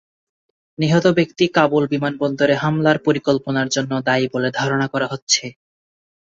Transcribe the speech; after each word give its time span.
নিহত 0.79 1.05
ব্যক্তি 1.17 1.45
কাবুল 1.55 1.83
বিমানবন্দরে 1.93 2.55
হামলার 2.55 2.97
পরিকল্পনার 3.05 3.67
জন্য 3.75 3.91
দায়ী 4.07 4.25
বলে 4.33 4.49
ধারণা 4.59 4.87
করা 4.93 5.07
হচ্ছে। 5.07 5.43